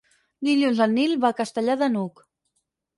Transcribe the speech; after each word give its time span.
Dilluns 0.47 0.81
en 0.87 0.97
Nil 1.01 1.15
va 1.27 1.33
a 1.35 1.39
Castellar 1.43 1.79
de 1.85 1.93
n'Hug. 1.95 2.29